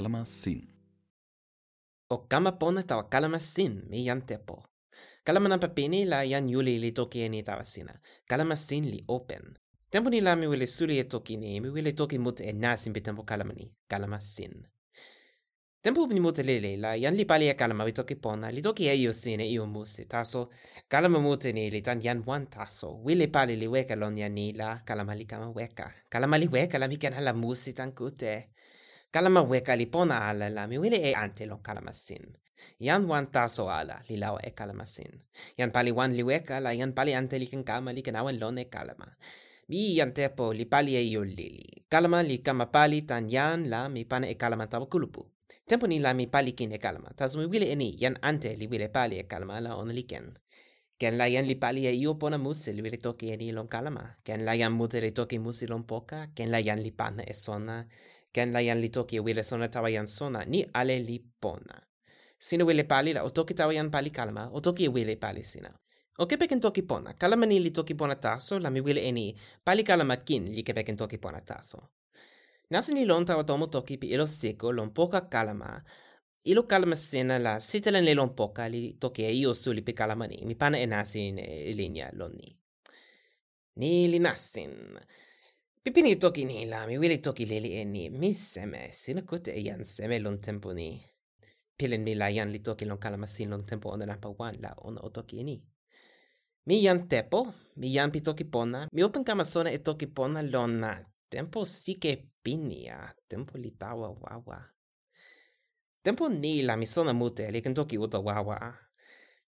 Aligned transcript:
kalamasin. 0.00 0.64
O 2.10 2.18
kama 2.28 2.52
pona 2.52 2.82
tawa 2.82 3.04
kalamasin 3.04 3.82
mi 3.90 4.04
jan 4.04 4.22
tepo. 4.22 4.64
Kalama 5.24 5.48
nampa 5.48 5.68
pini 5.68 6.04
la 6.04 6.24
jan 6.24 6.48
yuli 6.48 6.78
li 6.80 6.92
toki 6.92 7.20
e 7.20 7.28
ni 7.28 7.42
tawa 7.42 7.64
sina. 7.64 7.92
Kalamasin 8.26 8.84
li 8.90 9.04
open. 9.08 9.58
Tempo 9.90 10.10
ni 10.10 10.20
la 10.20 10.36
mi 10.36 10.46
wile 10.46 10.66
suli 10.66 10.98
e 10.98 11.04
toki 11.04 11.36
ni, 11.36 11.60
mi 11.60 11.68
wile 11.68 11.92
toki 11.92 12.18
mute 12.18 12.40
e 12.44 12.52
nasin 12.52 12.92
pi 12.92 13.00
tempo 13.00 13.22
kalama 13.22 13.52
ni. 13.52 13.70
Kalamasin. 13.88 14.66
Tempo 15.82 16.06
ni 16.06 16.20
mute 16.20 16.42
lele 16.42 16.76
la 16.76 16.96
jan 16.98 17.14
li 17.16 17.24
pali 17.24 17.48
e 17.48 17.54
kalama 17.54 17.84
vi 17.84 17.92
toki 17.92 18.14
pona, 18.14 18.50
li 18.50 18.62
toki 18.62 18.88
e 18.88 18.94
io 18.96 19.12
sine 19.12 19.44
io 19.44 19.66
musi. 19.66 20.06
Taso 20.06 20.48
kalama 20.88 21.18
mute 21.18 21.52
ni 21.52 21.70
li 21.70 21.82
tan 21.82 22.00
jan 22.00 22.22
wan 22.26 22.46
taso. 22.46 22.88
Wile 23.04 23.28
pali 23.28 23.56
li 23.56 23.66
weka 23.66 23.96
lon 23.96 24.16
jan 24.16 24.32
ni 24.32 24.52
la 24.52 24.80
kalama 24.86 25.14
li 25.14 25.26
kama 25.26 25.50
weka. 25.50 25.92
Kalama 26.08 26.38
li 26.38 26.48
weka 26.48 26.78
la 26.78 26.88
mi 26.88 26.96
ken 26.96 27.12
hala 27.12 27.32
musi 27.32 27.72
tan 27.74 27.92
kute 27.92 28.48
kalama 29.10 29.42
weka 29.42 29.76
li 29.76 29.86
pona 29.86 30.28
ala 30.28 30.48
la 30.50 30.66
mi 30.66 30.78
wile 30.78 30.98
e 31.08 31.14
ante 31.14 31.46
lon 31.46 31.62
kalama 31.62 31.92
sin. 31.92 32.24
Jan 32.78 33.06
wan 33.10 33.26
taso 33.30 33.68
ala 33.70 34.02
li 34.08 34.16
lawa 34.16 34.40
e 34.42 34.50
kalama 34.50 34.86
sin. 34.86 35.12
Jan 35.58 35.70
pali 35.70 35.90
wan 35.92 36.12
li 36.16 36.22
weka 36.22 36.60
la 36.60 36.74
jan 36.74 36.92
pali 36.92 37.14
ante 37.14 37.38
li 37.38 37.46
ken 37.46 37.64
kama 37.64 37.92
li 37.92 38.02
ken 38.02 38.16
awan 38.16 38.38
lon 38.38 38.58
e 38.58 38.64
kalama. 38.64 39.08
Mi 39.68 39.94
jan 39.94 40.12
tepo 40.12 40.52
li 40.52 40.64
pali 40.66 40.96
e 40.96 41.02
iu 41.02 41.22
lili. 41.24 41.84
Kalama 41.88 42.22
li 42.22 42.38
kama 42.38 42.66
pali 42.66 43.02
tan 43.02 43.28
jan 43.28 43.68
la 43.72 43.88
mi 43.88 44.04
pana 44.04 44.26
e 44.26 44.34
kalama 44.34 44.66
tawa 44.66 44.86
kulupu. 44.86 45.22
Tempo 45.66 45.86
ni 45.86 45.98
la 45.98 46.14
mi 46.14 46.26
pali 46.26 46.52
kin 46.52 46.72
e 46.72 46.78
kalama, 46.78 47.10
tas 47.16 47.36
mi 47.36 47.46
wile 47.46 47.66
eni 47.70 47.94
jan 47.94 48.18
ante 48.22 48.56
li 48.56 48.66
wile 48.66 48.88
pali 48.88 49.18
e 49.18 49.24
kalama 49.30 49.60
la 49.60 49.76
on 49.76 49.90
li 49.94 50.02
ken. 50.02 50.34
Ken 50.98 51.16
la 51.16 51.26
jan 51.30 51.46
li 51.46 51.56
pali 51.56 51.86
e 51.86 51.92
io 51.94 52.14
pona 52.14 52.38
musi 52.38 52.72
li 52.72 52.82
wile 52.82 52.98
toki 52.98 53.30
eni 53.32 53.52
lon 53.52 53.68
kalama. 53.68 54.16
Ken 54.26 54.44
la 54.44 54.54
jan 54.60 54.72
mute 54.72 55.00
li 55.00 55.12
toki 55.12 55.38
musi 55.38 55.66
lon 55.66 55.84
poka, 55.86 56.28
ken 56.36 56.50
la 56.50 56.60
jan 56.60 56.82
li 56.82 56.90
pana 56.90 57.22
e 57.22 57.34
sona, 57.34 57.86
ken 58.32 58.52
la 58.52 58.60
yan 58.60 58.80
li 58.80 58.88
toki 58.88 59.16
e 59.16 59.20
wile 59.20 59.44
sona 59.44 59.68
tawa 59.68 59.90
yan 59.90 60.06
sona 60.06 60.44
ni 60.44 60.64
ale 60.72 60.98
li 60.98 61.18
pona. 61.40 61.76
Sina 62.38 62.64
wile 62.64 62.84
pali 62.84 63.12
la 63.12 63.24
o 63.24 63.30
toki 63.30 63.54
tawa 63.54 63.74
yan 63.74 63.90
pali 63.90 64.10
kalama, 64.10 64.50
o 64.52 64.60
toki 64.60 64.84
e 64.84 64.88
wile 64.88 65.16
pali 65.16 65.42
sina. 65.44 65.70
O 66.18 66.26
kepeken 66.26 66.60
toki 66.60 66.82
pona, 66.82 67.14
kalama 67.14 67.46
ni 67.46 67.60
li 67.60 67.70
toki 67.70 67.94
pona 67.94 68.14
taso, 68.14 68.58
la 68.58 68.70
mi 68.70 68.80
wile 68.80 69.00
eni 69.08 69.34
pali 69.64 69.82
kalama 69.82 70.16
kin 70.16 70.44
li 70.54 70.62
kepeken 70.62 70.96
toki 70.96 71.18
pona 71.18 71.40
taso. 71.40 71.78
Nasi 72.70 72.94
ni 72.94 73.04
lon 73.04 73.24
tawa 73.24 73.44
tomo 73.44 73.66
toki 73.66 73.96
pi 73.96 74.06
ilo 74.14 74.26
seko 74.26 74.72
lon 74.72 74.90
poka 74.90 75.20
kalama, 75.20 75.82
ilo 76.44 76.62
kalama 76.62 76.96
sina 76.96 77.38
la 77.38 77.60
sitelen 77.60 78.04
li 78.04 78.14
lon 78.14 78.34
poka 78.36 78.68
li 78.68 78.96
toki 79.00 79.24
e 79.24 79.32
io 79.32 79.54
suli 79.54 79.82
pi 79.82 79.92
kalama 79.92 80.26
ni, 80.26 80.44
mi 80.46 80.54
pana 80.54 80.78
e 80.78 80.86
nasin 80.86 81.38
e 81.38 81.72
linja 81.72 82.10
lon 82.12 82.32
ni. 82.36 82.56
Ni 83.76 84.08
li 84.08 84.18
nasin. 84.18 84.72
Pipini 85.82 86.16
toki 86.16 86.44
nila, 86.44 86.86
mi 86.86 86.98
wili 86.98 87.18
toki 87.18 87.44
lili 87.46 87.72
e 87.80 87.84
ni, 87.84 88.10
mi 88.10 88.34
seme, 88.34 88.92
sina 88.92 89.22
kute 89.22 89.50
e 89.56 89.62
jan 89.62 89.84
seme 89.84 90.18
lon 90.18 90.38
tempo 90.40 90.74
ni. 90.74 91.00
Pilin 91.78 92.02
mi 92.04 92.14
la 92.14 92.28
jan 92.30 92.50
li 92.52 92.58
toki 92.58 92.84
lon 92.84 92.98
kalama 92.98 93.26
sin 93.26 93.48
lon 93.50 93.64
tempo 93.64 93.88
ona 93.88 94.04
napa 94.06 94.28
wan 94.38 94.56
la 94.60 94.74
ona 94.76 95.00
o 95.00 95.08
toki 95.08 95.40
e 95.40 95.42
ni. 95.42 95.56
Mi 96.66 96.82
jan 96.82 97.08
tepo, 97.08 97.54
mi 97.76 97.88
jan 97.94 98.10
pi 98.10 98.20
toki 98.20 98.44
pona, 98.44 98.88
mi 98.92 99.02
open 99.02 99.24
kama 99.24 99.44
sona 99.44 99.70
e 99.70 99.78
toki 99.78 100.06
pona 100.06 100.42
lona 100.42 100.92
tempo 101.30 101.64
sike 101.64 102.28
pinia, 102.42 103.14
tempo 103.28 103.56
li 103.58 103.70
tawa 103.70 104.08
wawa. 104.20 104.60
Tempo 106.02 106.28
nila 106.28 106.76
mi 106.76 106.86
sona 106.86 107.12
mute 107.12 107.50
li 107.50 107.62
ken 107.62 107.74
toki 107.74 107.96
uta 107.98 108.18
wawa 108.18 108.56
a. 108.60 108.89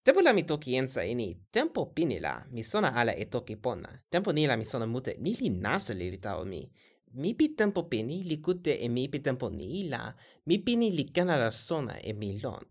Tempo 0.04 0.20
la 0.20 0.32
mi 0.32 0.42
toki 0.44 0.74
ensa 0.74 1.04
eni, 1.04 1.46
tempo 1.50 1.92
pini 1.92 2.18
la, 2.18 2.44
mi 2.50 2.64
sona 2.64 2.92
ala 2.92 3.12
e 3.14 3.28
toki 3.28 3.56
pona. 3.56 3.88
Tempo 4.10 4.32
ni 4.32 4.46
la 4.46 4.56
mi 4.56 4.64
sona 4.64 4.84
mute, 4.86 5.16
ni 5.20 5.32
li 5.38 5.48
nasa 5.48 5.92
li 5.94 6.18
tao 6.18 6.44
mi. 6.44 6.68
Mi 7.14 7.34
pi 7.34 7.54
tempo 7.54 7.84
pini 7.84 8.24
li 8.24 8.40
kute 8.40 8.80
e 8.80 8.88
mi 8.88 9.08
pi 9.08 9.20
tempo 9.20 9.48
ni 9.48 9.88
la, 9.88 10.12
mi 10.46 10.58
pini 10.58 10.90
li 10.90 11.04
kana 11.12 11.36
la 11.36 11.50
sona 11.50 12.00
e 12.00 12.12
mi 12.14 12.40
lon. 12.40 12.64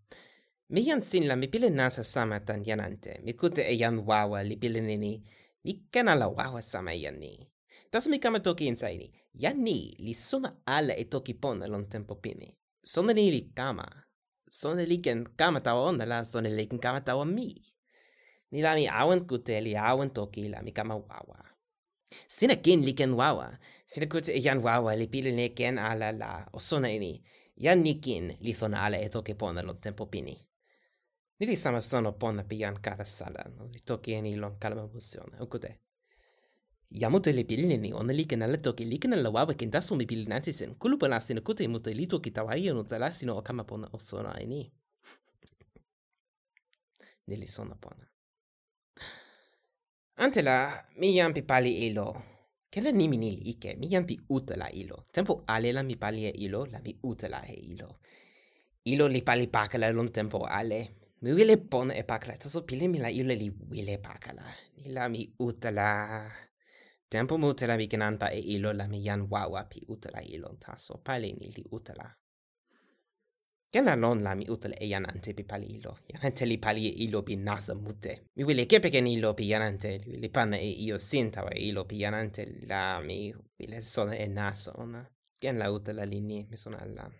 Mi 0.74 0.84
jan 0.84 1.02
sin 1.02 1.26
la 1.28 1.36
mi 1.36 1.48
pile 1.48 1.70
nasa 1.70 2.04
sama 2.04 2.40
tan 2.42 2.64
janante, 2.64 3.22
mi 3.24 3.34
kute 3.34 3.64
e 3.64 3.78
jan 3.78 4.00
wawa 4.00 4.42
li 4.44 4.58
pile 4.58 4.82
nini, 4.82 5.24
mi 5.64 5.88
kana 5.90 6.16
la 6.16 6.28
wawa 6.28 6.62
sama 6.62 6.92
jan 6.94 7.18
ni. 7.18 7.48
Tasa 7.90 8.10
mi 8.10 8.20
kama 8.20 8.40
toki 8.40 8.68
ensa 8.68 8.90
ni, 8.90 9.10
jan 9.32 9.58
ni 9.64 9.96
li 10.00 10.14
sona 10.14 10.50
ala 10.66 10.94
e 10.98 11.06
toki 11.06 11.34
pona 11.34 11.66
lon 11.68 11.88
tempo 11.88 12.16
pini. 12.16 12.58
Sona 12.84 13.14
ni 13.14 13.32
li 13.32 13.42
kama, 13.56 13.88
soneligen 14.52 15.24
kamatawa 15.40 15.82
ona 15.90 16.06
la 16.06 16.26
soneligen 16.26 16.80
kamatawa 16.80 17.26
mi. 17.26 17.56
Ni 18.52 18.62
la 18.62 18.76
mi 18.76 18.88
awan 18.88 19.26
kute 19.28 19.62
li 19.62 19.76
awan 19.76 20.10
toki 20.14 20.50
la 20.50 20.62
mi 20.62 20.72
kama 20.72 20.96
wawa. 20.96 21.40
Sina 22.28 22.56
ken 22.56 22.82
liken 22.86 23.14
wawa. 23.14 23.58
Sina 23.86 24.06
kute 24.06 24.42
jan 24.42 24.60
wawa 24.64 24.96
li 24.96 25.08
pili 25.08 25.32
ne 25.32 25.50
ken 25.50 25.78
ala 25.80 26.12
la 26.12 26.48
o 26.54 26.60
sona 26.60 26.90
ini. 26.92 27.24
Jan 27.56 27.80
ni 27.84 27.94
kin 28.04 28.36
li 28.40 28.54
sona 28.54 28.78
ala 28.86 28.98
e 28.98 29.10
toki 29.10 29.34
pona 29.34 29.62
lon 29.62 29.80
tempo 29.80 30.06
pini. 30.06 30.36
Ni 31.40 31.48
li 31.48 31.56
sama 31.56 31.82
sono 31.82 32.12
pona 32.12 32.44
pi 32.44 32.58
jan 32.58 32.76
kara 32.82 33.06
sala. 33.06 33.44
Li 33.74 33.80
toki 33.80 34.14
eni 34.14 34.36
lon 34.36 34.60
kalama 34.60 34.88
musiona. 34.94 35.38
Ukute. 35.42 35.72
Yamote 36.94 37.32
le 37.32 37.44
pilini 37.44 37.78
ni 37.78 37.94
oneli 37.94 38.26
ken 38.26 38.42
ala 38.42 38.58
toki 38.58 38.86
liken 38.86 39.14
ala 39.14 39.30
wawa 39.30 39.54
ken 39.54 39.72
taso 39.72 39.96
mi 39.96 40.06
pilini 40.06 40.30
nati 40.30 40.54
sen 40.54 40.76
kulu 40.76 40.98
pala 40.98 41.22
sen 41.22 41.40
kote 41.42 41.68
mo 41.68 41.80
te 41.80 41.94
lito 41.94 42.20
ki 42.20 42.32
tawa 42.32 42.58
io 42.58 42.74
no 42.74 42.84
tala 42.84 43.12
sino 43.12 43.38
o 43.38 43.42
kama 43.42 43.64
pona 43.64 43.88
ni. 44.46 44.72
Nili 47.28 47.48
sona 47.48 47.76
pona. 47.76 48.06
Ante 50.18 50.42
la 50.42 50.86
mi 50.98 51.16
yampi 51.16 51.42
pali 51.44 51.88
ilo. 51.88 52.24
Kele 52.70 52.92
ni 52.92 53.40
ike 53.52 53.76
mi 53.76 53.88
yampi 53.88 54.20
utala 54.30 54.70
ilo. 54.72 55.06
Tempo 55.12 55.44
ale 55.48 55.72
la 55.72 55.84
mi 55.84 55.96
pali 55.96 56.26
e 56.26 56.34
ilo 56.36 56.66
la 56.66 56.80
mi 56.80 56.94
utala 57.04 57.42
e 57.48 57.54
ilo. 57.54 58.00
Ilo 58.84 59.08
li 59.08 59.22
pali 59.22 59.48
pakala 59.48 59.90
lon 59.92 60.12
tempo 60.12 60.44
ale. 60.46 60.96
Mi 61.22 61.32
wile 61.32 61.56
pona 61.58 61.94
e 61.94 62.04
pakala 62.04 62.36
taso 62.38 62.66
pilne 62.66 62.88
mi 62.88 63.00
la 63.00 63.10
ilo 63.10 63.34
li 63.34 63.50
wile 63.70 63.98
pakala. 63.98 64.44
Ni 64.76 64.92
la 64.92 65.08
mi 65.08 65.34
utala. 65.40 66.51
Tempo 67.12 67.38
mute 67.38 67.66
la 67.66 67.76
mi 67.76 67.90
e 67.90 68.40
ilo 68.40 68.72
la 68.72 68.88
mi 68.88 69.02
jan 69.02 69.28
wawa 69.30 69.66
pi 69.66 69.84
utala 69.90 70.22
ilo 70.22 70.56
taso 70.58 71.02
pali 71.04 71.34
ni 71.34 71.52
li 71.52 71.66
utala. 71.72 72.08
Ken 73.70 73.84
la 73.84 73.96
non 73.96 74.22
la 74.22 74.34
mi 74.34 74.46
utala 74.48 74.76
e 74.76 74.88
jan 74.88 75.04
ante 75.06 75.34
pi 75.34 75.44
pali 75.44 75.76
ilo. 75.76 75.98
Jan 76.08 76.24
ante 76.24 76.46
li 76.46 76.58
pali 76.58 76.88
e 76.88 77.04
ilo 77.04 77.22
pi 77.22 77.36
nasa 77.36 77.76
mute. 77.76 78.28
Mi 78.36 78.46
wile 78.46 78.66
kepeken 78.66 79.08
ilo 79.08 79.34
pi 79.34 79.46
jan 79.48 79.62
ante. 79.62 79.98
Li 79.98 80.10
wile 80.10 80.30
pana 80.30 80.56
e 80.58 80.70
io 80.70 80.98
sinta 80.98 81.44
wa 81.44 81.52
ilo 81.54 81.84
pi 81.84 81.98
jan 81.98 82.14
ante 82.14 82.46
la 82.66 83.02
mi 83.02 83.36
wile 83.60 83.82
sona 83.82 84.16
e 84.16 84.28
nasa 84.28 84.72
ona. 84.78 85.06
Ken 85.38 85.58
la 85.58 85.70
utala 85.70 86.06
li 86.06 86.22
ni 86.22 86.48
mi 86.50 86.56
sona 86.56 86.80
alla. 86.80 87.12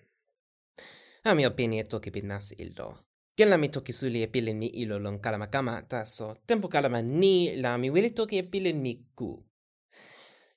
A 1.24 1.34
mi 1.34 1.46
opini 1.46 1.80
e 1.80 1.86
toki 1.86 2.12
pi 2.12 2.22
nasa 2.22 2.56
ilo. 2.58 3.08
Ken 3.36 3.50
la 3.50 3.58
mi 3.58 3.68
toki 3.70 3.92
suli 3.92 4.22
e 4.22 4.30
pilin 4.30 4.58
mi 4.58 4.68
ilo 4.80 4.98
lon 5.00 5.20
kalama 5.20 5.48
kama 5.48 5.82
taso. 5.82 6.38
Tempo 6.46 6.70
kalama 6.70 7.02
ni 7.02 7.60
la 7.60 7.76
mi 7.78 7.90
wile 7.90 8.14
toki 8.14 8.38
e 8.38 8.44
pilin 8.44 8.80
mi 8.80 8.96
ku. 9.14 9.51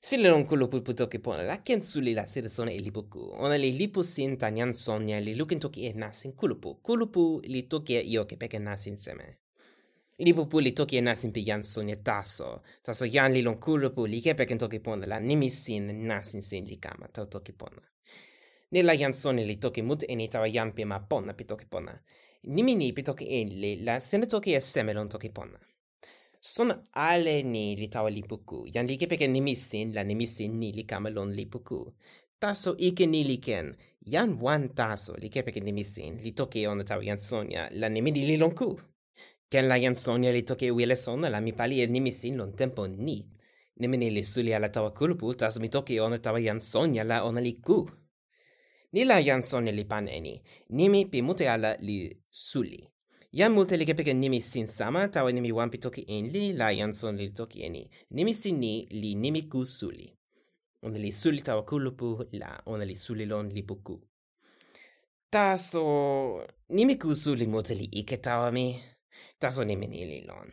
Sille 0.05 0.29
non 0.29 0.45
quello 0.45 0.69
pul 0.69 0.83
putoke 0.83 1.19
pone 1.19 1.47
la 1.47 1.63
kien 1.63 1.81
suli 1.81 2.13
la 2.13 2.27
sirson 2.27 2.69
e 2.69 2.79
liboku. 2.79 3.21
Ona 3.39 3.55
li 3.55 3.75
lipu 3.75 4.03
sin 4.03 4.37
tanyan 4.37 4.75
sonia 4.75 5.19
li 5.19 5.35
lukin 5.35 5.59
toki 5.59 5.87
e 5.87 5.93
nasin 5.95 6.35
kulupu. 6.35 6.79
Kulupu 6.83 7.41
li 7.45 7.67
toki 7.67 7.97
e 7.97 8.01
io 8.01 8.27
che 8.27 8.37
peke 8.37 8.59
nasin 8.59 8.99
seme. 8.99 9.39
Lipu 10.17 10.47
pu 10.47 10.59
li 10.59 10.75
toki 10.75 10.99
e 10.99 11.01
nasin 11.01 11.33
pi 11.33 11.41
yan 11.41 11.63
sonia 11.63 11.97
taso. 11.97 12.61
Taso 12.83 13.07
yan 13.07 13.33
li 13.33 13.41
lon 13.41 13.59
kulupu 13.59 14.05
li 14.05 14.21
che 14.21 14.35
peke 14.35 14.57
toki 14.57 14.79
pone 14.81 15.07
la 15.07 15.19
nimi 15.19 15.49
sin 15.49 16.05
nasin 16.05 16.43
sin 16.43 16.67
li 16.67 16.79
kama 16.79 17.09
tau 17.09 17.27
toki 17.27 17.53
pona. 17.53 17.81
la 18.69 18.93
yan 18.93 19.15
sonia 19.15 19.47
li 19.47 19.57
toki 19.57 19.81
mut 19.81 20.03
eni 20.07 20.29
tawa 20.29 20.47
yan 20.47 20.75
pi 20.75 20.85
ma 20.85 21.01
pona 21.01 21.33
pi 21.33 21.47
toki 21.47 21.65
pona. 21.65 21.99
Nimi 22.43 22.75
ni 22.75 22.93
pi 22.93 23.03
toki 23.03 23.25
en 23.41 23.49
li 23.49 23.83
la 23.83 24.01
sene 24.01 24.27
toki 24.27 24.53
e 24.53 24.61
seme 24.61 24.93
lon 24.93 25.09
toki 25.09 25.31
pona. 25.31 25.59
Son 26.47 26.71
ale 26.93 27.43
ni 27.43 27.75
li 27.77 27.89
tawa 27.89 28.11
lipuku. 28.11 28.67
Yan 28.75 28.87
li 28.87 28.99
kepeke 29.01 29.27
nimisin 29.29 29.95
la 29.97 30.03
nimisin 30.05 30.59
ni 30.61 30.73
li 30.77 30.85
kama 30.85 31.09
lon 31.11 31.33
lipuku. 31.33 31.79
Taso 32.39 32.75
ike 32.79 33.07
ni 33.07 33.25
li 33.25 33.39
ken. 33.39 33.73
Yan 34.13 34.37
wan 34.41 34.69
taso 34.77 35.17
li 35.17 35.31
kepeke 35.31 35.61
nimisin 35.65 36.21
li 36.21 36.33
toke 36.33 36.69
ona 36.69 36.85
tawa 36.85 37.03
yan 37.05 37.19
sonia 37.19 37.71
la 37.73 37.89
nimini 37.89 38.27
li 38.29 38.37
lon 38.37 38.53
ku. 38.55 38.69
Ken 39.51 39.69
la 39.69 39.77
yan 39.77 39.97
sonia 39.97 40.33
li 40.37 40.43
toke 40.43 40.69
wile 40.71 40.97
sona 40.97 41.31
la 41.31 41.41
mi 41.41 41.53
pali 41.53 41.81
e 41.81 41.87
nimisin 41.87 42.37
lon 42.37 42.53
tempo 42.53 42.87
ni. 42.87 43.25
Nimini 43.81 44.11
li 44.11 44.25
suli 44.25 44.53
ala 44.55 44.69
tawa 44.69 44.91
kulpu 44.91 45.35
taso 45.35 45.61
mi 45.61 45.69
toke 45.69 46.01
ona 46.01 46.19
tawa 46.19 46.41
yan 46.41 46.61
sonia 46.61 47.05
la 47.05 47.25
ona 47.25 47.41
li 47.41 47.55
ku. 47.67 47.89
Ni 48.93 49.05
la 49.05 49.17
yan 49.19 49.43
sonia 49.43 49.73
li 49.73 49.85
paneni. 49.85 50.43
Nimi 50.69 51.07
pi 51.07 51.23
mute 51.23 51.49
ala 51.49 51.77
li 51.81 52.13
suli. 52.29 52.94
Jan 53.35 53.51
multe 53.51 53.75
li 53.77 53.83
kepeke 53.83 54.13
nimi 54.15 54.39
sin 54.41 54.69
sama 54.71 55.09
tawa 55.09 55.33
nimi 55.33 55.51
wampi 55.53 55.79
toki 55.79 56.05
en 56.07 56.29
li 56.31 56.53
la 56.53 56.69
jan 56.71 56.93
son 56.95 57.17
li 57.17 57.33
toki 57.35 57.65
eni. 57.67 57.81
Nimi 58.11 58.35
sin 58.35 58.61
ni 58.61 58.87
li 58.91 59.15
nimi 59.15 59.49
ku 59.51 59.65
suli. 59.67 60.07
Ona 60.83 60.99
li 60.99 61.11
suli 61.13 61.43
tawa 61.43 61.65
kulupu 61.65 62.29
la 62.33 62.63
ona 62.67 62.85
li 62.85 62.95
suli 62.97 63.27
lon 63.27 63.49
li 63.49 63.63
puku. 63.63 63.97
Taso 65.31 65.83
nimi 66.69 66.95
ku 66.97 67.15
suli 67.15 67.47
multe 67.47 67.75
li 67.75 67.89
ike 68.01 68.17
tawa 68.17 68.53
mi. 68.53 68.67
Taso 69.39 69.65
nimi 69.65 69.87
ni 69.87 70.07
li 70.07 70.21
lon. 70.29 70.49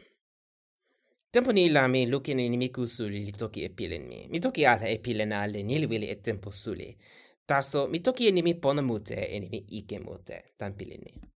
Tempo 1.32 1.52
ni 1.52 1.70
la 1.70 1.88
mi 1.88 2.08
lukin 2.08 2.40
e 2.40 2.50
nimi 2.50 2.72
ku 2.72 2.88
suli 2.88 3.20
li 3.26 3.32
toki 3.32 3.64
e 3.64 3.70
pilen 3.70 4.08
mi. 4.08 4.26
Mi 4.28 4.40
toki 4.40 4.66
ala 4.66 4.88
e 4.90 4.98
pilen 4.98 5.32
ale 5.32 5.62
ni 5.64 5.78
li 5.78 5.86
wili 5.86 6.10
e 6.10 6.16
tempo 6.22 6.50
suli. 6.50 6.98
Taso 7.46 7.88
mi 7.88 8.02
toki 8.02 8.28
e 8.28 8.32
nimi 8.32 8.56
pona 8.56 8.82
mute 8.82 9.30
e 9.30 9.40
nimi 9.40 9.66
ike 9.70 10.00
mute. 10.00 10.54
Tan 10.58 10.74
pilen 10.74 11.02
mi. 11.06 11.31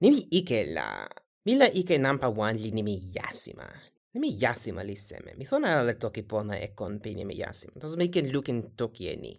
Nimi 0.00 0.26
ike 0.30 0.64
la. 0.64 1.08
Mila 1.46 1.66
ike 1.72 1.98
nampa 1.98 2.28
wan 2.28 2.56
li 2.56 2.70
nimi 2.70 3.02
yasima. 3.14 3.66
Nimi 4.14 4.36
yasima 4.42 4.84
li 4.84 4.96
seme. 4.96 5.34
Mi 5.38 5.44
sona 5.44 5.82
le 5.82 5.94
toki 5.94 6.22
pona 6.22 6.54
e 6.60 6.68
kon 6.78 7.00
pi 7.00 7.14
nimi 7.14 7.34
yasima. 7.38 7.72
Tos 7.80 7.96
mi 7.96 8.08
ken 8.08 8.30
lukin 8.32 8.62
toki 8.76 9.08
e 9.08 9.16
ni. 9.16 9.32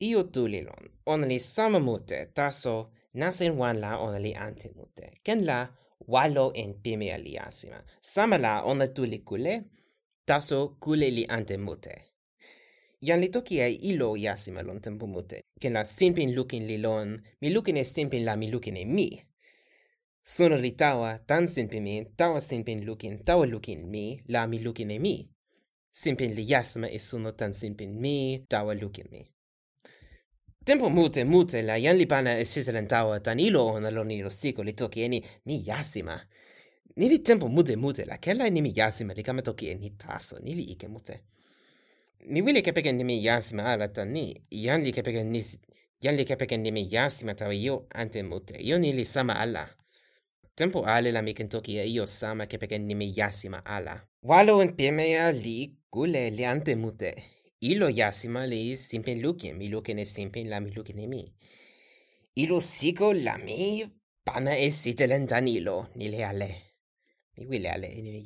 Io 0.00 0.22
tu 0.22 0.46
li 0.46 0.60
lon. 0.62 0.84
Ona 1.06 1.26
li 1.26 1.38
sama 1.40 1.78
mute 1.78 2.18
taso 2.34 2.90
nasen 3.14 3.56
wan 3.60 3.80
la 3.80 3.98
ona 3.98 4.18
li 4.18 4.34
ante 4.34 4.68
mute. 4.76 5.06
Ken 5.24 5.44
la 5.46 5.58
walo 6.08 6.52
en 6.54 6.74
pime 6.82 7.12
ali 7.12 7.34
yasima. 7.34 7.78
Sama 8.00 8.38
la 8.38 8.62
ona 8.62 8.86
tu 8.86 9.04
li 9.04 9.18
kule 9.18 9.54
taso 10.26 10.76
kule 10.80 11.10
li 11.10 11.26
ante 11.28 11.56
mute. 11.56 12.07
Yan 13.00 13.20
li 13.20 13.28
toki 13.30 13.60
e 13.60 13.70
ilo 13.70 14.16
yasime 14.16 14.62
lon 14.62 14.80
tempo 14.80 15.06
mute. 15.06 15.40
Ken 15.60 15.72
la 15.72 15.84
simpin 15.84 16.34
lukin 16.34 16.66
li 16.66 16.78
lon, 16.78 17.22
mi 17.40 17.50
lukin 17.50 17.76
e 17.76 17.84
simpin 17.84 18.24
la 18.24 18.34
mi 18.34 18.50
lukin 18.50 18.76
e 18.76 18.84
mi. 18.84 19.08
Sono 20.20 20.56
li 20.56 20.72
tawa 20.74 21.18
tan 21.18 21.46
simpin 21.46 21.82
mi, 21.82 22.04
tawa 22.16 22.40
simpin 22.40 22.84
lukin, 22.84 23.22
tawa 23.24 23.46
lukin 23.46 23.88
mi, 23.88 24.20
la 24.26 24.46
mi 24.46 24.60
lukin 24.60 24.90
e 24.90 24.98
mi. 24.98 25.30
Simpin 25.90 26.34
li 26.34 26.42
yasima 26.42 26.88
e 26.88 26.98
suno 26.98 27.34
tan 27.34 27.54
simpin 27.54 27.94
mi, 28.00 28.44
tawa 28.48 28.74
lukin 28.74 29.06
mi. 29.10 29.24
Tempo 30.64 30.90
mute 30.90 31.24
mute 31.24 31.62
la 31.62 31.76
yan 31.76 31.96
li 31.96 32.06
pana 32.06 32.36
e 32.36 32.44
sitelen 32.44 32.86
tawa 32.86 33.20
tan 33.20 33.38
ilo 33.38 33.64
ona 33.66 33.90
lon 33.90 34.10
ilo 34.10 34.30
siko 34.30 34.62
li 34.62 34.74
toki 34.74 35.02
eni 35.02 35.24
mi 35.44 35.62
yasima. 35.64 36.20
Nili 36.96 37.22
tempo 37.22 37.46
mute 37.46 37.76
mute 37.76 38.04
la 38.04 38.18
kella 38.18 38.46
e 38.46 38.50
ni 38.50 38.60
mi 38.60 38.72
yasima 38.74 39.12
li 39.12 39.22
kama 39.22 39.42
toki 39.42 39.68
e 39.70 39.74
ni 39.74 39.90
taso, 39.96 40.38
nili 40.42 40.62
ike 40.62 40.88
mute 40.88 41.22
mi 42.26 42.42
wili 42.42 42.62
kepeken 42.62 42.96
nimi 42.96 43.24
yasima 43.24 43.64
ala 43.64 43.88
tani, 43.88 44.34
yan 44.50 44.82
li 44.82 44.92
kepekennis, 44.92 45.58
yan 46.00 46.16
li 46.16 46.24
kepekennimi 46.24 46.88
tawa 46.90 47.34
tawiyo 47.34 47.86
ante 47.90 48.22
mute, 48.22 48.56
iyo 48.58 48.78
ni 48.78 48.92
li 48.92 49.04
sama 49.04 49.34
ala. 49.38 49.68
Tempo 50.54 50.84
ale 50.84 51.12
la 51.12 51.22
mikin 51.22 51.48
toki 51.48 51.78
e 51.78 51.86
iyo 51.86 52.06
sama 52.06 52.46
kepekennimi 52.46 53.12
yasima 53.16 53.64
ala. 53.64 54.08
Walo 54.22 54.60
en 54.62 54.74
piemea 54.74 55.32
li 55.32 55.78
kule 55.90 56.30
li 56.30 56.44
ante 56.44 56.74
mute. 56.74 57.14
Ilo 57.60 57.88
yasima 57.88 58.46
li 58.46 58.76
simpen 58.76 59.22
lukin, 59.22 59.56
mi 59.56 59.68
lukin 59.68 59.98
e 59.98 60.04
simpen 60.04 60.48
la 60.48 60.60
mi 60.60 60.70
lukin 60.70 60.98
e 60.98 61.06
mi. 61.06 61.34
Ilo 62.34 62.60
siko 62.60 63.12
la 63.12 63.38
mi 63.38 63.86
pana 64.24 64.56
e 64.58 64.72
sitelen 64.72 65.26
danilo, 65.26 65.88
nile 65.94 66.24
ale. 66.24 66.50
Mi 67.36 67.46
wile 67.46 67.70
ale, 67.70 67.88
ni 67.88 68.22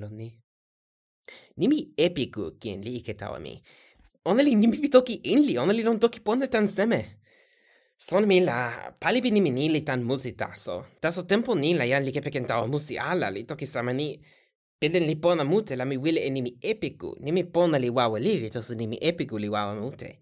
lo 0.00 0.08
ni. 0.08 0.43
Nimi 1.56 1.92
epiku 1.96 2.52
kien 2.60 2.82
li 2.84 2.96
ike 3.00 3.14
tawa 3.14 3.38
mi. 3.40 3.54
Ona 4.24 4.42
li 4.42 4.54
nimi 4.54 4.78
pi 4.78 4.88
toki 4.88 5.20
inli, 5.32 5.58
ona 5.58 5.72
li 5.72 5.82
non 5.82 5.98
toki 6.00 6.20
pone 6.20 6.48
tan 6.48 6.66
seme. 6.68 7.00
Son 7.96 8.26
mi 8.26 8.40
la 8.40 8.72
palibi 8.98 9.30
nimi 9.30 9.50
ni 9.50 9.68
li 9.68 9.82
tan 9.82 10.02
musi 10.02 10.32
taso. 10.32 10.84
Taso 11.00 11.22
tempo 11.24 11.54
ni 11.54 11.74
la 11.74 11.84
jan 11.86 12.04
li 12.04 12.12
kepeken 12.12 12.46
tawa 12.46 12.66
musi 12.66 12.98
ala 12.98 13.30
li 13.30 13.44
toki 13.44 13.66
sama 13.66 13.92
ni. 13.92 14.18
Pelen 14.78 15.06
li 15.06 15.16
pona 15.16 15.44
mute 15.44 15.76
la 15.76 15.84
mi 15.84 15.96
wile 15.96 16.20
e 16.26 16.30
nimi 16.30 16.58
epiku. 16.60 17.16
Nimi 17.20 17.44
pona 17.44 17.78
li 17.78 17.88
wawa 17.90 18.18
liri, 18.18 18.50
taso 18.50 18.74
nimi 18.74 18.98
epiku 19.00 19.38
li 19.38 19.48
wawa 19.48 19.74
mute. 19.74 20.18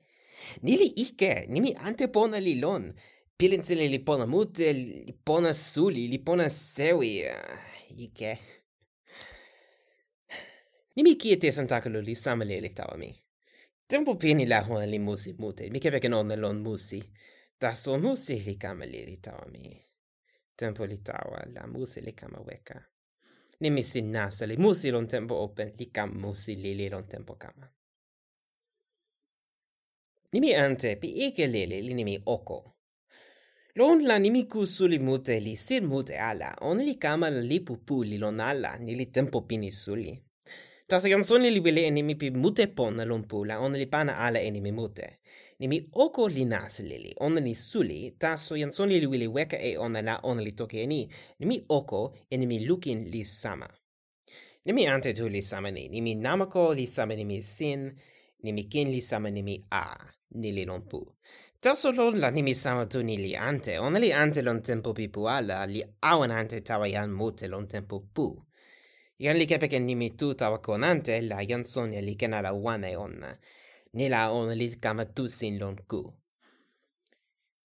Ni 0.63 0.77
li 0.77 0.87
ike, 0.87 1.47
nimi 1.49 1.75
ante 1.75 2.09
pona 2.09 2.39
li 2.39 2.61
lon. 2.61 2.93
Pelen 3.39 3.63
sile 3.65 3.89
li 3.89 3.99
pona 3.99 4.27
mute, 4.27 4.73
li 4.73 5.15
pona 5.25 5.53
suli, 5.55 6.09
li 6.09 6.19
pona 6.19 6.51
sewi. 6.51 7.25
Ah, 7.27 7.59
ike. 7.99 8.39
Nimic 10.97 11.25
iete 11.25 11.53
santacaluli 11.53 12.15
samale 12.15 12.59
eliktavami. 12.59 13.23
Tempo 13.89 14.15
pini 14.15 14.47
la 14.47 14.61
hona 14.61 14.87
li 14.87 14.99
musi 14.99 15.35
mute, 15.39 15.71
mikä 15.71 15.93
veken 15.93 16.13
lon 16.41 16.57
musi. 16.57 17.03
Tässä 17.63 17.85
so 17.85 17.99
musi 17.99 18.43
li 18.47 18.57
kamali 18.57 19.07
li 19.07 19.17
taomi. 19.17 19.83
Tempo 20.57 20.87
li 20.87 20.99
tawa, 20.99 21.39
la 21.55 21.67
musi 21.67 22.01
li 22.05 22.13
kama 22.13 22.39
weka. 22.47 22.83
Nimisi 23.61 24.03
nasa 24.03 24.47
li 24.47 24.57
musi 24.57 24.91
lon 24.91 25.09
tempo 25.09 25.35
open, 25.45 25.73
li 25.79 25.87
kam 25.87 26.11
musi 26.21 26.57
li 26.57 26.75
li 26.75 26.91
lon 26.91 27.07
tempo 27.09 27.35
kama. 27.35 27.67
Nimi 30.33 30.55
ante 30.55 30.97
pi 30.97 31.09
ike 31.27 31.47
lili 31.47 31.83
li 31.83 31.95
nimi 31.95 32.19
oko. 32.27 32.73
Lon 33.75 34.03
la 34.07 34.19
nimi 34.19 34.45
kusuli 34.45 34.99
mute 34.99 35.41
li 35.41 35.57
sir 35.57 35.83
mute 35.83 36.19
ala, 36.19 36.57
on 36.61 36.79
li 36.79 36.95
kama 36.95 37.31
li 37.31 37.61
pupuli 37.61 38.19
lon 38.19 38.41
ala, 38.41 38.79
ni 38.79 38.97
li 38.97 39.07
tempo 39.07 39.41
pini 39.41 39.73
suli. 39.73 40.23
Tasagansoni 40.93 41.51
li 41.51 41.61
bile 41.65 41.87
enimi 41.89 42.15
pi 42.21 42.29
mute 42.31 42.67
pona 42.67 43.05
lumpula, 43.09 43.55
on 43.65 43.73
li 43.73 43.87
pana 43.87 44.13
ala 44.19 44.41
enimi 44.49 44.73
mute. 44.73 45.07
Nimi 45.61 45.79
oko 46.05 46.27
li 46.29 46.45
nas 46.45 46.81
lili, 46.81 47.15
on 47.21 47.35
li 47.41 47.55
suli, 47.55 48.11
taso 48.21 48.59
jansoni 48.61 49.01
li 49.01 49.07
wili 49.07 49.27
weka 49.27 49.57
e 49.57 49.71
ona 49.79 50.03
la 50.03 50.19
on 50.23 50.43
li 50.45 50.53
toke 50.53 50.83
eni, 50.83 51.09
nimi 51.41 51.57
oko 51.69 52.13
enimi 52.31 52.67
lukin 52.67 53.09
li 53.09 53.25
sama. 53.25 53.69
Nimi 54.67 54.87
ante 54.87 55.15
tu 55.15 55.29
li 55.29 55.41
sama 55.41 55.71
ni, 55.71 55.89
nimi 55.89 56.15
namako 56.15 56.75
li 56.75 56.87
sama 56.87 57.15
nimi 57.15 57.41
sin, 57.43 57.89
nimi 58.45 58.69
kin 58.69 58.93
li 58.93 59.01
sama 59.01 59.31
nimi 59.31 59.65
a, 59.71 59.97
ni 60.35 60.41
nili 60.53 60.67
lompu. 60.67 61.01
Taso 61.61 61.93
lon 61.93 62.21
la 62.21 62.31
nimi 62.31 62.55
sama 62.55 62.85
tu 62.87 63.03
nili 63.03 63.33
ante, 63.37 63.79
on 63.79 63.95
li 63.95 64.13
ante 64.13 64.43
lon 64.43 64.61
tempo 64.61 64.93
pi 64.93 65.09
puala, 65.09 65.65
li 65.67 65.83
awan 66.03 66.31
ante 66.31 66.61
tawa 66.61 66.87
jan 66.89 67.11
mute 67.11 67.49
lon 67.49 67.67
tempo 67.67 68.05
pu 68.15 68.29
jan 69.23 69.39
li 69.39 69.47
kepeken 69.47 69.85
nimi 69.87 70.09
tu 70.19 70.35
tawa 70.35 70.59
konante 70.59 71.21
la 71.31 71.45
jan 71.49 71.65
soni 71.65 72.01
li 72.03 72.15
kena 72.21 72.41
la 72.43 72.53
wane 72.53 72.97
onna. 72.97 73.31
Ni 73.97 74.09
la 74.09 74.31
on 74.33 74.51
li 74.61 74.67
kama 74.85 75.05
tu 75.17 75.29
sin 75.29 75.59
lon 75.61 75.77
ku. 75.91 76.01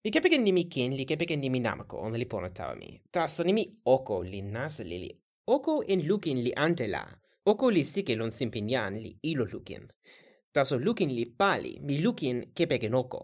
Li 0.03 0.11
kepeken 0.11 0.43
nimi 0.43 0.63
kin, 0.73 0.93
li 0.97 1.05
kepeken 1.05 1.39
nimi 1.39 1.59
namako, 1.59 1.97
on 2.05 2.13
li 2.13 2.25
pona 2.25 2.49
tawa 2.49 2.75
mi. 2.75 2.89
Ta 3.11 3.27
so 3.27 3.43
nimi 3.43 3.63
oko 3.85 4.21
li 4.23 4.41
nasa 4.41 4.83
li 4.83 4.97
li. 5.03 5.11
Oko 5.47 5.81
en 5.91 6.01
lukin 6.07 6.43
li 6.45 6.51
ante 6.65 6.87
la. 6.87 7.03
Oko 7.45 7.69
li 7.71 7.83
sike 7.93 8.15
lon 8.15 8.31
simpinjan 8.31 8.93
li 9.03 9.17
ilo 9.31 9.45
lukin. 9.53 9.87
Ta 10.53 10.63
so 10.65 10.77
lukin 10.77 11.09
li 11.17 11.25
pali, 11.25 11.79
mi 11.81 12.01
lukin 12.05 12.51
kepeken 12.55 12.93
oko. 12.93 13.21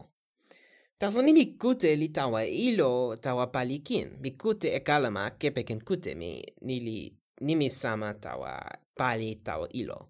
Taso 0.97 1.19
so 1.19 1.25
nimi 1.25 1.57
kute 1.57 1.95
li 1.95 2.09
tawa 2.09 2.45
ilo 2.45 3.15
tawa 3.15 3.47
palikin. 3.47 4.07
Mi 4.21 4.31
kute 4.31 4.67
e 4.77 4.79
kalama 4.79 5.29
kepeken 5.39 5.81
kute 5.83 6.15
mi 6.15 6.41
ni 6.61 6.79
li 6.79 6.99
nimi 7.41 7.69
sama 7.69 8.13
tawa 8.13 8.77
pali 8.95 9.35
tawa 9.35 9.69
ilo. 9.69 10.09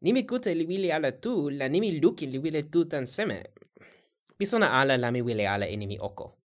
Nimi 0.00 0.22
kute 0.22 0.54
li 0.54 0.66
wili 0.66 0.92
ala 0.92 1.12
tu, 1.12 1.50
la 1.50 1.68
nimi 1.68 2.00
lukin 2.00 2.30
li 2.30 2.38
wile 2.38 2.62
tu 2.62 2.84
tan 2.84 3.06
seme. 3.06 3.44
Bisona 4.38 4.72
ala 4.72 4.96
la 4.96 5.10
mi 5.10 5.22
wile 5.22 5.48
ala 5.48 5.66
e 5.68 5.76
nimi 5.76 5.98
oko. 6.00 6.38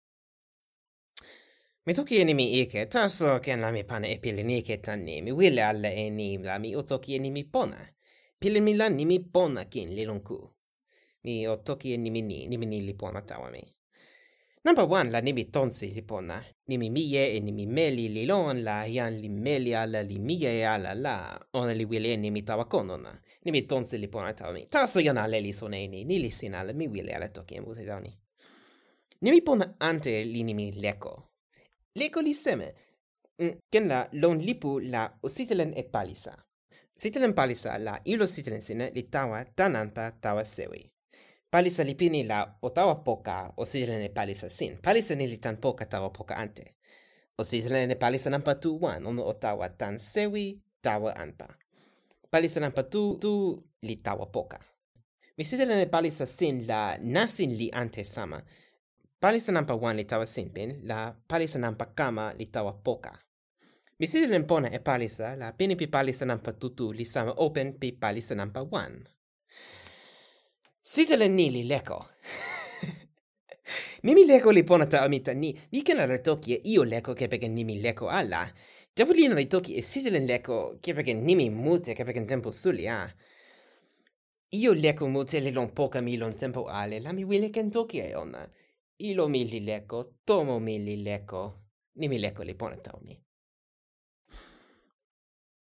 Mi 1.86 1.94
toki 1.94 2.18
e 2.18 2.24
nimi 2.24 2.62
ike, 2.62 2.86
taso 2.86 3.40
ken 3.40 3.62
la 3.62 3.72
mi 3.72 3.84
pana 3.84 4.08
e 4.08 4.18
pilin 4.18 4.50
ike 4.50 4.78
tan 4.78 5.04
ni, 5.04 5.22
mi 5.22 5.32
wile 5.32 5.64
ala 5.64 5.90
e 5.90 6.10
ni 6.10 6.38
la 6.38 6.60
mi 6.60 6.76
o 6.76 6.82
toki 6.82 7.16
e 7.16 7.20
nimi 7.20 7.44
pona. 7.44 7.78
Pilin 8.40 8.64
mi 8.64 8.74
la 8.74 8.90
nimi 8.90 9.20
pona 9.20 9.66
kin 9.66 9.90
li 9.96 10.06
lonku. 10.06 10.50
Mi 11.24 11.48
o 11.48 11.56
toki 11.58 11.94
e 11.94 11.98
nimi 11.98 12.22
ni, 12.22 12.48
nimi 12.48 12.66
ni 12.66 12.82
li 12.82 12.94
pona 12.94 13.22
tawa 13.22 13.52
mi. 13.52 13.75
Number 14.66 14.86
one, 14.90 15.12
la 15.12 15.22
nimi 15.22 15.46
tonsi 15.52 15.94
li 15.94 16.02
pona. 16.02 16.44
Nimi 16.68 16.90
mie 16.90 17.36
e 17.36 17.40
nimi 17.40 17.68
meli 17.68 18.10
li 18.10 18.26
lon 18.26 18.64
la 18.64 18.86
ian 18.86 19.20
li 19.22 19.30
meli 19.30 19.76
ala 19.76 20.02
li 20.02 20.18
mie 20.18 20.60
e 20.60 20.64
ala 20.66 20.96
la. 20.96 21.40
Ona 21.54 21.72
li 21.72 21.86
wile 21.86 22.14
e 22.14 22.18
nimi 22.18 22.42
tawa 22.42 22.66
konona. 22.66 23.12
Nimi 23.44 23.62
tonsi 23.68 24.00
li 24.00 24.08
pona 24.08 24.34
tawa 24.34 24.54
mi. 24.54 24.66
Taso 24.66 25.00
yan 25.00 25.18
ale 25.18 25.40
li 25.40 25.54
soneni, 25.54 26.04
ni 26.04 26.20
li 26.20 26.32
sin 26.32 26.56
ala 26.56 26.74
mi 26.74 26.88
wile 26.88 27.14
ala 27.14 27.28
toki 27.28 27.56
embuti 27.56 27.86
tawa. 27.86 28.02
Nimi 29.22 29.42
pona 29.42 29.76
ante 29.80 30.24
li 30.24 30.44
nimi 30.44 30.72
leko. 30.72 31.24
Leko 31.94 32.22
li 32.22 32.34
seme. 32.34 32.74
Mm, 33.38 33.60
ken 33.70 33.88
la 33.88 34.10
lon 34.14 34.40
lipu 34.40 34.80
la 34.80 35.12
ositelen 35.22 35.74
e 35.78 35.84
palisa. 35.84 36.34
Sitelen 36.96 37.34
palisa 37.34 37.78
la 37.78 38.00
ilo 38.06 38.26
sitelen 38.26 38.62
sine 38.62 38.90
li 38.96 39.04
tawa 39.04 39.46
tananpa 39.46 40.12
tawa 40.12 40.44
sewi. 40.44 40.95
Palisa 41.56 41.84
li 41.84 41.96
pini 41.96 42.24
la 42.28 42.40
o 42.62 42.70
tawa 42.70 42.96
poka 42.96 43.54
o 43.58 43.66
sitelen 43.66 44.12
palisa 44.14 44.50
sin. 44.50 44.78
Palisa 44.84 45.16
ni 45.16 45.28
li 45.28 45.38
tan 45.38 45.58
poka 45.58 45.86
tawa 45.86 46.10
poka 46.10 46.36
ante. 46.36 46.66
O 47.38 47.44
sitelen 47.44 47.92
e 47.92 47.96
palisa 47.96 48.30
nampa 48.30 48.56
tu 48.56 48.76
wan, 48.82 49.06
ono 49.08 49.24
o 49.24 49.34
tawa 49.34 49.70
tan 49.70 50.00
sewi 50.00 50.60
tawa 50.82 51.16
anpa. 51.16 51.48
Palisa 52.32 52.60
nampa 52.60 52.84
tu, 52.84 53.18
tu 53.22 53.32
li 53.82 53.96
tawa 53.96 54.26
poka. 54.26 54.60
Mi 55.38 55.44
sitelen 55.44 55.80
e 55.80 55.86
palisa 55.86 56.26
sin 56.26 56.68
la 56.68 56.98
nasin 57.00 57.58
li 57.58 57.70
ante 57.72 58.04
sama. 58.04 58.42
Palisa 59.20 59.52
nampa 59.52 59.76
wan 59.76 59.96
li 59.96 60.04
tawa 60.04 60.26
simpin, 60.26 60.80
la 60.84 61.16
palisa 61.28 61.60
nampa 61.60 61.86
kama 61.86 62.34
li 62.34 62.46
tawa 62.46 62.74
poka. 62.84 63.14
Mi 64.00 64.08
sitelen 64.08 64.44
pona 64.44 64.68
e 64.68 64.80
palisa, 64.80 65.36
la 65.36 65.52
pini 65.52 65.76
pi 65.76 65.88
palisa 65.88 66.26
nampa 66.26 66.52
tutu 66.52 66.92
li 66.92 67.06
sama 67.06 67.32
open 67.32 67.80
pi 67.80 67.92
palisa 67.92 68.36
nampa 68.36 68.62
wan. 68.72 69.15
Sitele 70.88 71.28
nili 71.28 71.64
leko. 71.64 72.06
nimi 74.04 74.24
leko 74.26 74.52
li 74.52 74.64
ponata 74.64 75.02
amita 75.02 75.34
ni, 75.34 75.50
vikena 75.72 76.06
la 76.06 76.20
toki 76.20 76.54
e 76.54 76.62
io 76.64 76.84
leko 76.84 77.16
kepeken 77.16 77.54
nimi 77.54 77.82
leko 77.82 78.10
alla. 78.10 78.46
Dapulina 78.96 79.34
li 79.34 79.48
toki 79.48 79.74
e 79.78 79.82
sitele 79.82 80.20
leko 80.20 80.78
kepeken 80.80 81.26
nimi 81.26 81.50
mute 81.50 81.96
kepeken 81.96 82.28
tempo 82.28 82.52
suli 82.52 82.88
a. 82.88 83.00
Io 84.52 84.74
leko 84.74 85.08
mute 85.08 85.42
le 85.42 85.52
lon 85.52 85.74
poka 85.74 86.02
mi 86.02 86.18
lon 86.18 86.36
tempo 86.36 86.68
ale, 86.70 87.00
la 87.00 87.14
mi 87.14 87.24
wile 87.26 87.50
ken 87.50 87.72
toki 87.72 88.06
e 88.06 88.14
ona. 88.16 88.46
Ilo 88.98 89.28
mi 89.28 89.44
li 89.50 89.66
leko, 89.66 90.22
tomo 90.24 90.60
mi 90.60 90.78
li 90.78 91.02
leko, 91.02 91.54
nimi 91.96 92.20
leko 92.20 92.44
li 92.44 92.54
ponata 92.54 92.94
mi. 93.02 93.18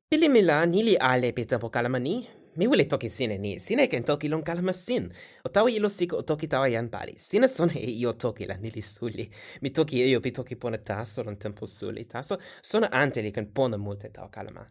Pili 0.06 0.28
mi 0.28 0.42
la 0.42 0.66
nili 0.66 0.98
ale 1.00 1.32
pe 1.32 1.46
tempo 1.46 1.70
kalamani, 1.70 2.43
mi 2.56 2.66
wili 2.66 2.84
toki 2.84 3.10
sine 3.10 3.38
ni, 3.38 3.58
sine 3.60 3.86
ken 3.88 4.04
toki 4.04 4.28
lon 4.28 4.42
kalama 4.42 4.72
sin. 4.72 5.12
O 5.44 5.48
tawa 5.48 5.70
ilo 5.70 5.88
siko 5.88 6.16
o 6.16 6.22
toki 6.22 6.46
tawa 6.48 6.70
jan 6.70 6.88
pali. 6.88 7.14
Sine 7.18 7.48
son 7.48 7.70
e 7.74 7.90
io 7.90 8.12
toki 8.12 8.46
la 8.46 8.54
nili 8.56 8.82
suli. 8.82 9.30
Mi 9.62 9.70
toki 9.70 10.02
e 10.02 10.08
io 10.08 10.20
pi 10.20 10.30
toki 10.30 10.56
pona 10.56 10.78
taso 10.78 11.22
lon 11.22 11.36
tempo 11.36 11.66
suli. 11.66 12.04
Taso 12.04 12.38
sona 12.62 12.88
ante 12.92 13.22
li 13.22 13.32
ken 13.32 13.46
pona 13.52 13.76
multe 13.78 14.08
tawa 14.08 14.28
kalama. 14.28 14.66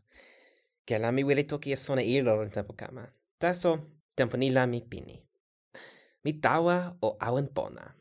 Ke 0.85 0.97
la 0.97 1.11
mi 1.11 1.23
wili 1.23 1.43
toki 1.43 1.71
e 1.71 1.75
sona 1.75 2.01
ilo 2.01 2.35
lon 2.35 2.49
tempo 2.49 2.73
kama. 2.73 3.07
Taso 3.39 3.79
tempo 4.15 4.37
ni 4.37 4.49
la 4.49 4.65
mi 4.65 4.81
pini. 4.81 5.19
Mi 6.23 6.33
tawa 6.33 6.95
o 7.01 7.17
awen 7.19 7.47
pona. 7.47 7.93